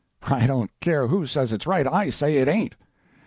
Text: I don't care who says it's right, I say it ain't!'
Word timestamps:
I 0.23 0.47
don't 0.47 0.71
care 0.79 1.09
who 1.09 1.27
says 1.27 1.53
it's 1.53 1.67
right, 1.67 1.85
I 1.85 2.09
say 2.09 2.37
it 2.37 2.47
ain't!' 2.47 2.73